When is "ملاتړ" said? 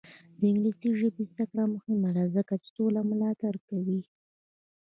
3.09-3.53